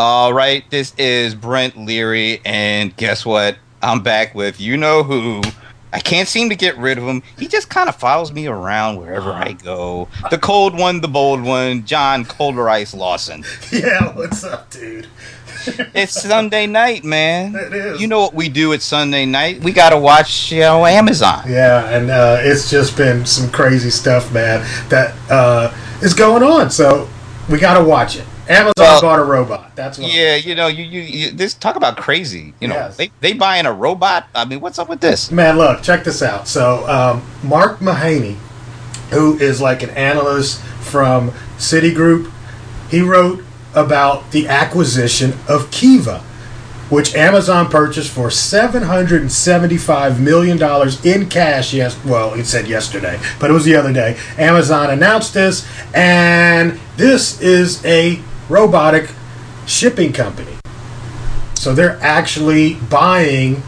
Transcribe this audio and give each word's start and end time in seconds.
All 0.00 0.32
right, 0.32 0.62
this 0.70 0.94
is 0.96 1.34
Brent 1.34 1.76
Leary, 1.76 2.40
and 2.44 2.96
guess 2.96 3.26
what? 3.26 3.56
I'm 3.82 4.00
back 4.00 4.32
with 4.32 4.60
you 4.60 4.76
know 4.76 5.02
who. 5.02 5.42
I 5.92 5.98
can't 5.98 6.28
seem 6.28 6.50
to 6.50 6.54
get 6.54 6.78
rid 6.78 6.98
of 6.98 7.04
him. 7.04 7.20
He 7.36 7.48
just 7.48 7.68
kind 7.68 7.88
of 7.88 7.96
follows 7.96 8.30
me 8.30 8.46
around 8.46 8.98
wherever 8.98 9.32
I 9.32 9.54
go. 9.54 10.06
The 10.30 10.38
cold 10.38 10.78
one, 10.78 11.00
the 11.00 11.08
bold 11.08 11.42
one, 11.42 11.84
John 11.84 12.24
ColderIce 12.24 12.94
Lawson. 12.94 13.42
Yeah, 13.72 14.14
what's 14.14 14.44
up, 14.44 14.70
dude? 14.70 15.08
It's 15.66 16.22
Sunday 16.22 16.68
night, 16.68 17.02
man. 17.02 17.56
It 17.56 17.72
is. 17.72 18.00
You 18.00 18.06
know 18.06 18.20
what 18.20 18.34
we 18.34 18.48
do 18.48 18.72
at 18.74 18.82
Sunday 18.82 19.26
night? 19.26 19.60
We 19.64 19.72
got 19.72 19.90
to 19.90 19.98
watch 19.98 20.52
you 20.52 20.60
know, 20.60 20.86
Amazon. 20.86 21.42
Yeah, 21.48 21.88
and 21.88 22.08
uh, 22.08 22.36
it's 22.40 22.70
just 22.70 22.96
been 22.96 23.26
some 23.26 23.50
crazy 23.50 23.90
stuff, 23.90 24.32
man, 24.32 24.60
that 24.90 25.16
uh, 25.28 25.76
is 26.00 26.14
going 26.14 26.44
on. 26.44 26.70
So 26.70 27.08
we 27.48 27.58
got 27.58 27.78
to 27.78 27.84
watch 27.84 28.16
it. 28.16 28.24
Amazon 28.48 28.72
Well- 28.78 29.00
bought 29.00 29.18
a 29.18 29.24
robot. 29.24 29.74
That's 29.76 29.98
what. 29.98 30.12
Yeah, 30.12 30.36
you 30.36 30.54
know, 30.54 30.66
you, 30.68 30.82
you, 30.84 31.00
you 31.00 31.30
this 31.32 31.54
talk 31.54 31.76
about 31.76 31.96
crazy. 31.96 32.54
You 32.60 32.68
know, 32.68 32.74
Yes. 32.74 32.96
they 32.96 33.10
they 33.20 33.32
buying 33.34 33.66
a 33.66 33.72
robot. 33.72 34.26
I 34.34 34.44
mean, 34.44 34.60
what's 34.60 34.78
up 34.78 34.88
with 34.88 35.00
this? 35.00 35.30
Man, 35.30 35.58
look, 35.58 35.82
check 35.82 36.04
this 36.04 36.22
out. 36.22 36.48
So, 36.48 36.86
um, 36.88 37.22
Mark 37.42 37.78
Mahaney, 37.80 38.36
who 39.10 39.38
is 39.38 39.60
like 39.60 39.82
an 39.82 39.90
analyst 39.90 40.60
from 40.80 41.30
Citigroup, 41.58 42.30
he 42.90 43.02
wrote 43.02 43.44
about 43.74 44.30
the 44.32 44.48
acquisition 44.48 45.34
of 45.46 45.70
Kiva, 45.70 46.22
which 46.90 47.14
Amazon 47.14 47.68
purchased 47.68 48.10
for 48.10 48.28
$775 48.28 50.18
million 50.20 50.58
in 51.04 51.28
cash. 51.28 51.74
Yes, 51.74 52.02
well, 52.04 52.34
it 52.34 52.46
said 52.46 52.66
yesterday, 52.66 53.20
but 53.38 53.50
it 53.50 53.52
was 53.52 53.64
the 53.64 53.76
other 53.76 53.92
day. 53.92 54.18
Amazon 54.36 54.90
announced 54.90 55.34
this, 55.34 55.68
and 55.94 56.78
this 56.96 57.40
is 57.40 57.84
a 57.84 58.20
robotic 58.48 59.10
shipping 59.66 60.12
company. 60.12 60.54
So 61.54 61.74
they're 61.74 61.98
actually 62.00 62.74
buying 62.74 63.62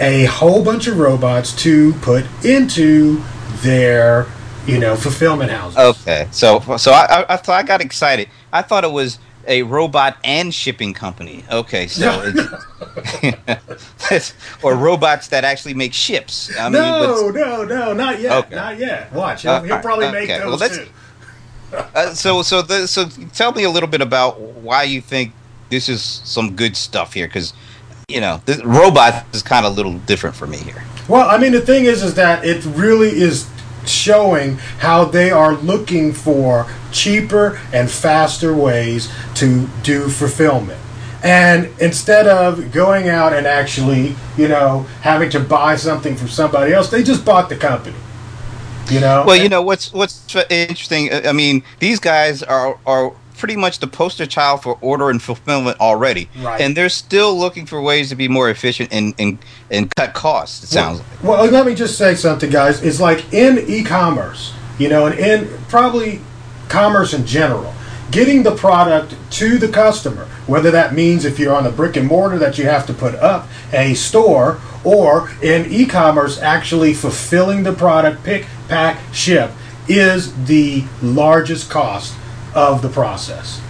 a 0.00 0.24
whole 0.24 0.64
bunch 0.64 0.86
of 0.86 0.98
robots 0.98 1.54
to 1.62 1.94
put 1.94 2.26
into 2.44 3.22
their, 3.62 4.26
you 4.66 4.78
know, 4.78 4.96
fulfillment 4.96 5.50
houses. 5.50 5.78
Okay, 5.78 6.28
so 6.30 6.60
so 6.76 6.92
I 6.92 7.24
I, 7.28 7.34
I 7.34 7.40
I 7.48 7.62
got 7.62 7.80
excited. 7.80 8.28
I 8.52 8.62
thought 8.62 8.84
it 8.84 8.90
was 8.90 9.18
a 9.46 9.62
robot 9.62 10.16
and 10.24 10.52
shipping 10.54 10.92
company. 10.94 11.44
Okay, 11.50 11.86
so 11.86 12.22
it's, 14.10 14.34
or 14.62 14.74
robots 14.76 15.28
that 15.28 15.44
actually 15.44 15.74
make 15.74 15.92
ships. 15.92 16.50
I 16.58 16.64
mean, 16.64 16.72
no, 16.82 17.30
no, 17.30 17.64
no, 17.64 17.92
not 17.92 18.20
yet, 18.20 18.32
Okay. 18.46 18.54
not 18.54 18.78
yet. 18.78 19.12
Watch, 19.12 19.42
he'll, 19.42 19.52
Uh, 19.52 19.62
he'll 19.62 19.78
probably 19.80 20.10
make 20.10 20.24
okay, 20.30 20.40
well, 20.40 20.50
those 20.52 20.60
let's- 20.60 20.78
too. 20.78 20.88
Uh, 21.96 22.14
so 22.14 22.40
so 22.42 22.62
the, 22.62 22.86
so 22.86 23.04
tell 23.32 23.50
me 23.50 23.64
a 23.64 23.70
little 23.70 23.88
bit 23.88 24.00
about 24.00 24.38
why 24.40 24.84
you 24.84 25.00
think 25.00 25.32
this 25.70 25.88
is 25.88 26.00
some 26.22 26.54
good 26.54 26.76
stuff 26.76 27.12
here 27.12 27.26
because 27.26 27.52
you 28.06 28.20
know 28.20 28.40
this 28.44 28.62
robot 28.64 29.24
is 29.34 29.42
kind 29.42 29.66
of 29.66 29.72
a 29.72 29.74
little 29.74 29.94
different 30.06 30.36
for 30.36 30.46
me 30.46 30.56
here 30.58 30.84
Well, 31.08 31.28
I 31.28 31.36
mean, 31.36 31.50
the 31.50 31.60
thing 31.60 31.86
is, 31.86 32.04
is 32.04 32.14
that 32.14 32.44
it 32.44 32.64
really 32.76 33.08
is 33.08 33.48
showing 33.88 34.56
how 34.78 35.04
they 35.04 35.30
are 35.30 35.54
looking 35.56 36.12
for 36.12 36.66
cheaper 36.92 37.60
and 37.72 37.90
faster 37.90 38.54
ways 38.54 39.12
to 39.34 39.68
do 39.82 40.08
fulfillment. 40.08 40.80
And 41.22 41.70
instead 41.80 42.26
of 42.26 42.70
going 42.70 43.08
out 43.08 43.32
and 43.32 43.46
actually, 43.46 44.14
you 44.36 44.46
know, 44.46 44.80
having 45.00 45.30
to 45.30 45.40
buy 45.40 45.76
something 45.76 46.16
from 46.16 46.28
somebody 46.28 46.74
else, 46.74 46.90
they 46.90 47.02
just 47.02 47.24
bought 47.24 47.48
the 47.48 47.56
company. 47.56 47.96
You 48.90 49.00
know? 49.00 49.24
well 49.26 49.36
you 49.36 49.48
know 49.48 49.62
what's 49.62 49.94
what's 49.94 50.36
interesting 50.50 51.08
i 51.10 51.32
mean 51.32 51.62
these 51.78 51.98
guys 51.98 52.42
are 52.42 52.78
are 52.84 53.14
pretty 53.36 53.56
much 53.56 53.78
the 53.80 53.86
poster 53.86 54.26
child 54.26 54.62
for 54.62 54.78
order 54.80 55.10
and 55.10 55.20
fulfillment 55.22 55.78
already 55.80 56.28
Right. 56.40 56.60
and 56.60 56.76
they're 56.76 56.88
still 56.88 57.36
looking 57.38 57.66
for 57.66 57.80
ways 57.82 58.08
to 58.10 58.14
be 58.14 58.28
more 58.28 58.48
efficient 58.50 58.92
and 58.92 59.14
and, 59.18 59.38
and 59.70 59.94
cut 59.94 60.14
costs 60.14 60.64
it 60.64 60.68
sounds 60.68 60.98
like 61.00 61.22
Well, 61.22 61.46
let 61.50 61.66
me 61.66 61.74
just 61.74 61.98
say 61.98 62.14
something, 62.14 62.50
guys. 62.50 62.82
It's 62.82 63.00
like 63.00 63.32
in 63.32 63.58
e-commerce, 63.68 64.52
you 64.78 64.88
know, 64.88 65.06
and 65.06 65.18
in 65.18 65.48
probably 65.68 66.20
commerce 66.68 67.12
in 67.14 67.26
general, 67.26 67.74
getting 68.10 68.42
the 68.42 68.54
product 68.54 69.14
to 69.32 69.58
the 69.58 69.68
customer, 69.68 70.26
whether 70.46 70.70
that 70.70 70.94
means 70.94 71.24
if 71.24 71.38
you're 71.38 71.54
on 71.54 71.66
a 71.66 71.70
brick 71.70 71.96
and 71.96 72.06
mortar 72.06 72.38
that 72.38 72.58
you 72.58 72.64
have 72.64 72.86
to 72.86 72.92
put 72.94 73.14
up 73.16 73.48
a 73.72 73.94
store, 73.94 74.60
or 74.84 75.30
in 75.42 75.66
e-commerce 75.72 76.38
actually 76.40 76.94
fulfilling 76.94 77.62
the 77.64 77.72
product, 77.72 78.22
pick, 78.22 78.46
pack, 78.68 78.98
ship, 79.12 79.50
is 79.88 80.32
the 80.46 80.84
largest 81.02 81.70
cost 81.70 82.14
of 82.54 82.82
the 82.82 82.88
process. 82.88 83.60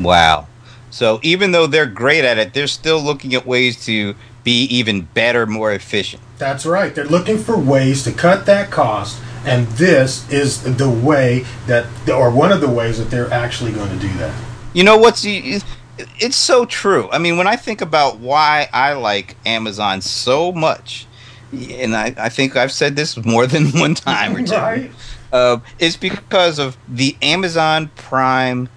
wow 0.00 0.46
so 0.90 1.18
even 1.22 1.52
though 1.52 1.66
they're 1.66 1.86
great 1.86 2.24
at 2.24 2.38
it 2.38 2.54
they're 2.54 2.66
still 2.66 3.00
looking 3.00 3.34
at 3.34 3.46
ways 3.46 3.84
to 3.84 4.14
be 4.44 4.64
even 4.64 5.02
better 5.14 5.46
more 5.46 5.72
efficient 5.72 6.22
That's 6.38 6.66
right. 6.66 6.94
They're 6.94 7.06
looking 7.06 7.38
for 7.38 7.56
ways 7.56 8.02
to 8.04 8.12
cut 8.12 8.44
that 8.46 8.70
cost, 8.70 9.22
and 9.46 9.66
this 9.78 10.28
is 10.30 10.62
the 10.76 10.90
way 10.90 11.46
that, 11.66 11.86
or 12.10 12.28
one 12.30 12.50
of 12.52 12.60
the 12.60 12.68
ways 12.68 12.98
that 12.98 13.08
they're 13.10 13.32
actually 13.32 13.72
going 13.72 13.88
to 13.90 13.96
do 13.98 14.12
that. 14.18 14.34
You 14.74 14.82
know 14.84 14.98
what's 14.98 15.24
it's 15.24 16.36
so 16.36 16.64
true. 16.66 17.08
I 17.12 17.18
mean, 17.18 17.36
when 17.36 17.46
I 17.46 17.56
think 17.56 17.80
about 17.80 18.18
why 18.18 18.68
I 18.72 18.94
like 18.94 19.36
Amazon 19.46 20.00
so 20.00 20.50
much, 20.52 21.06
and 21.52 21.94
I, 21.94 22.12
I 22.18 22.28
think 22.28 22.56
I've 22.56 22.72
said 22.72 22.96
this 22.96 23.16
more 23.24 23.46
than 23.46 23.70
one 23.78 23.94
time 23.94 24.34
or 24.36 24.44
two, 24.44 24.54
Right. 24.56 24.90
Uh, 25.34 25.58
it's 25.80 25.96
because 25.96 26.60
of 26.60 26.78
the 26.88 27.16
Amazon 27.20 27.90
Prime 27.96 28.68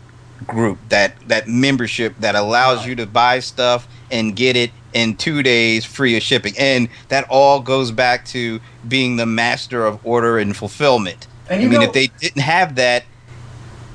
group 0.47 0.79
that 0.90 1.16
that 1.28 1.47
membership 1.47 2.16
that 2.19 2.34
allows 2.34 2.85
you 2.85 2.95
to 2.95 3.06
buy 3.06 3.40
stuff 3.40 3.88
and 4.09 4.35
get 4.35 4.56
it 4.56 4.72
in 4.91 5.16
two 5.16 5.44
days 5.44 5.85
free 5.85 6.18
of 6.18 6.23
shipping, 6.23 6.56
and 6.57 6.90
that 7.09 7.28
all 7.29 7.62
goes 7.62 7.91
back 7.91 8.25
to 8.25 8.59
being 8.88 9.18
the 9.18 9.25
master 9.25 9.85
of 9.85 10.03
order 10.03 10.40
and 10.40 10.57
fulfillment. 10.57 11.28
And 11.47 11.62
I 11.62 11.68
mean, 11.68 11.73
know- 11.73 11.81
if 11.81 11.94
they 11.94 12.07
didn't 12.07 12.41
have 12.41 12.75
that, 12.75 13.03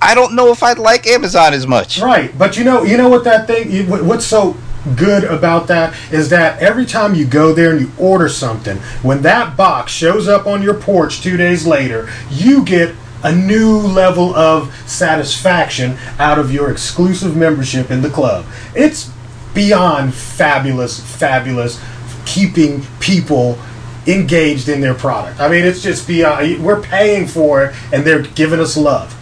I 0.01 0.15
don't 0.15 0.35
know 0.35 0.53
if 0.53 0.63
I'd 0.63 0.79
like 0.79 1.09
Amazon 1.09 1.55
as 1.55 1.67
much. 1.67 2.01
Right, 2.01 2.37
but 2.39 2.57
you 2.57 2.63
know, 2.63 2.85
you 2.85 2.97
know 2.97 3.09
what 3.09 3.25
that 3.25 3.49
thing. 3.49 3.89
What's 3.89 4.25
so 4.25 4.57
good 4.97 5.25
about 5.25 5.69
that 5.69 5.95
is 6.13 6.29
that 6.31 6.61
every 6.61 6.87
time 6.87 7.15
you 7.15 7.27
go 7.27 7.53
there 7.53 7.71
and 7.71 7.81
you 7.81 7.91
order 7.99 8.29
something, 8.29 8.79
when 9.03 9.23
that 9.23 9.57
box 9.57 9.93
shows 9.93 10.29
up 10.29 10.47
on 10.47 10.63
your 10.63 10.75
porch 10.75 11.21
two 11.21 11.37
days 11.37 11.67
later, 11.67 12.09
you 12.31 12.65
get 12.65 12.95
a 13.25 13.35
new 13.35 13.79
level 13.79 14.35
of 14.35 14.75
satisfaction 14.89 15.97
out 16.19 16.39
of 16.39 16.53
your 16.53 16.71
exclusive 16.71 17.37
membership 17.37 17.91
in 17.91 18.03
the 18.03 18.11
club. 18.11 18.45
It's 18.75 19.11
beyond 19.55 20.15
fabulous, 20.15 20.99
fabulous, 21.01 21.81
keeping 22.27 22.83
people 23.01 23.59
engaged 24.07 24.69
in 24.69 24.81
their 24.81 24.95
product. 24.95 25.41
I 25.41 25.49
mean, 25.49 25.65
it's 25.65 25.83
just 25.83 26.09
beyond. 26.09 26.65
We're 26.65 26.81
paying 26.81 27.27
for 27.27 27.65
it, 27.65 27.77
and 27.93 28.05
they're 28.05 28.23
giving 28.23 28.59
us 28.59 28.77
love. 28.77 29.17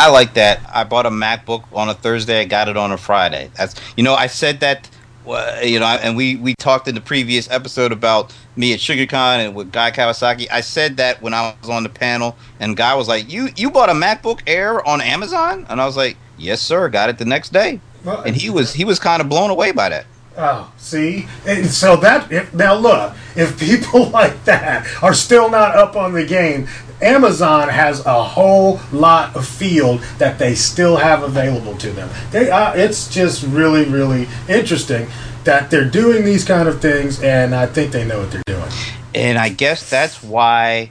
I 0.00 0.08
like 0.10 0.34
that. 0.34 0.60
I 0.72 0.84
bought 0.84 1.06
a 1.06 1.10
MacBook 1.10 1.64
on 1.72 1.88
a 1.88 1.94
Thursday. 1.94 2.40
I 2.40 2.44
got 2.44 2.68
it 2.68 2.76
on 2.76 2.90
a 2.92 2.96
Friday. 2.96 3.50
That's 3.56 3.74
you 3.96 4.02
know 4.02 4.14
I 4.14 4.26
said 4.28 4.60
that. 4.60 4.88
uh, 5.28 5.60
You 5.62 5.78
know, 5.80 5.86
and 5.86 6.16
we 6.16 6.36
we 6.36 6.54
talked 6.54 6.88
in 6.88 6.94
the 6.94 7.00
previous 7.00 7.50
episode 7.50 7.92
about 7.92 8.34
me 8.56 8.72
at 8.72 8.80
SugarCon 8.80 9.44
and 9.44 9.54
with 9.54 9.70
Guy 9.72 9.90
Kawasaki. 9.90 10.46
I 10.50 10.62
said 10.62 10.96
that 10.96 11.20
when 11.22 11.34
I 11.34 11.54
was 11.60 11.70
on 11.70 11.82
the 11.82 11.88
panel, 11.90 12.36
and 12.58 12.76
Guy 12.76 12.94
was 12.94 13.08
like, 13.08 13.30
"You 13.30 13.50
you 13.56 13.70
bought 13.70 13.90
a 13.90 13.92
MacBook 13.94 14.40
Air 14.46 14.86
on 14.88 15.00
Amazon?" 15.00 15.66
And 15.68 15.80
I 15.80 15.86
was 15.86 15.96
like, 15.96 16.16
"Yes, 16.38 16.60
sir. 16.60 16.88
Got 16.88 17.10
it 17.10 17.18
the 17.18 17.24
next 17.26 17.52
day." 17.52 17.80
Well, 18.04 18.22
And 18.22 18.34
he 18.34 18.48
was 18.48 18.72
he 18.72 18.84
was 18.86 18.98
kind 18.98 19.20
of 19.20 19.28
blown 19.28 19.50
away 19.50 19.72
by 19.72 19.90
that. 19.90 20.06
Oh, 20.36 20.72
see, 20.76 21.26
and 21.46 21.66
so 21.66 21.96
that 21.96 22.30
if, 22.32 22.54
now 22.54 22.74
look, 22.74 23.14
if 23.36 23.58
people 23.58 24.08
like 24.10 24.44
that 24.44 24.86
are 25.02 25.14
still 25.14 25.50
not 25.50 25.76
up 25.76 25.96
on 25.96 26.12
the 26.12 26.24
game, 26.24 26.68
Amazon 27.02 27.68
has 27.68 28.04
a 28.06 28.22
whole 28.22 28.80
lot 28.92 29.34
of 29.34 29.46
field 29.46 30.00
that 30.18 30.38
they 30.38 30.54
still 30.54 30.96
have 30.96 31.22
available 31.22 31.76
to 31.78 31.90
them. 31.90 32.08
They, 32.30 32.50
uh, 32.50 32.74
it's 32.74 33.08
just 33.12 33.42
really, 33.44 33.84
really 33.84 34.28
interesting 34.48 35.08
that 35.44 35.70
they're 35.70 35.88
doing 35.88 36.24
these 36.24 36.44
kind 36.44 36.68
of 36.68 36.80
things, 36.80 37.22
and 37.22 37.54
I 37.54 37.66
think 37.66 37.92
they 37.92 38.06
know 38.06 38.20
what 38.20 38.30
they're 38.30 38.42
doing. 38.46 38.70
And 39.14 39.38
I 39.38 39.48
guess 39.48 39.88
that's 39.88 40.22
why 40.22 40.90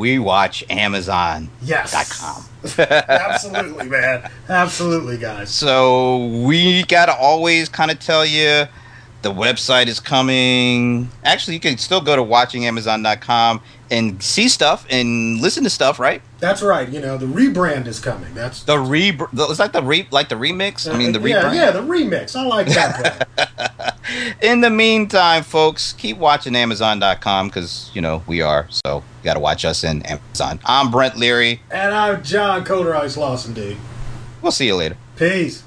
we 0.00 0.18
watch 0.18 0.64
Amazon.com. 0.70 1.50
Yes, 1.62 1.94
absolutely, 2.78 3.88
man, 3.88 4.30
absolutely, 4.48 5.18
guys. 5.18 5.50
So 5.50 6.26
we 6.44 6.84
gotta 6.84 7.14
always 7.14 7.68
kind 7.68 7.90
of 7.90 8.00
tell 8.00 8.24
you 8.24 8.64
the 9.22 9.30
website 9.32 9.86
is 9.86 10.00
coming. 10.00 11.10
Actually, 11.22 11.54
you 11.54 11.60
can 11.60 11.76
still 11.76 12.00
go 12.00 12.16
to 12.16 12.22
watchingamazon.com 12.22 13.60
and 13.90 14.22
see 14.22 14.48
stuff 14.48 14.86
and 14.88 15.40
listen 15.42 15.64
to 15.64 15.70
stuff, 15.70 15.98
right? 15.98 16.22
That's 16.38 16.62
right. 16.62 16.88
You 16.88 17.00
know, 17.00 17.18
the 17.18 17.26
rebrand 17.26 17.86
is 17.86 18.00
coming. 18.00 18.32
That's 18.34 18.62
The 18.62 18.78
re, 18.78 19.18
it's 19.32 19.58
like 19.58 19.72
the 19.72 19.82
re, 19.82 20.08
like 20.10 20.30
the 20.30 20.36
remix. 20.36 20.90
I 20.92 20.96
mean, 20.96 21.12
the 21.12 21.20
yeah, 21.20 21.42
rebrand. 21.42 21.54
yeah, 21.54 21.70
the 21.72 21.82
remix. 21.82 22.34
I 22.36 22.44
like 22.46 22.68
that. 22.68 23.28
In 24.42 24.60
the 24.60 24.70
meantime, 24.70 25.42
folks, 25.42 25.92
keep 25.92 26.16
watching 26.16 26.56
Amazon.com 26.56 27.48
because 27.48 27.90
you 27.94 28.00
know 28.00 28.22
we 28.26 28.40
are. 28.40 28.66
So 28.70 28.96
you 28.98 29.24
got 29.24 29.34
to 29.34 29.40
watch 29.40 29.64
us 29.64 29.84
in 29.84 30.02
Amazon. 30.02 30.60
I'm 30.64 30.90
Brent 30.90 31.16
Leary. 31.16 31.60
and 31.70 31.94
I'm 31.94 32.22
John 32.22 32.64
ColderIce 32.64 33.16
Lawson, 33.16 33.52
dude. 33.54 33.76
We'll 34.42 34.52
see 34.52 34.66
you 34.66 34.76
later. 34.76 34.96
Peace. 35.16 35.62